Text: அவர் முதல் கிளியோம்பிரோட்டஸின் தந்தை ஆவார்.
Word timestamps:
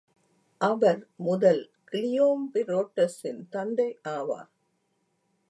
அவர் 0.61 1.01
முதல் 1.17 1.61
கிளியோம்பிரோட்டஸின் 1.91 3.41
தந்தை 3.49 3.99
ஆவார். 4.09 4.51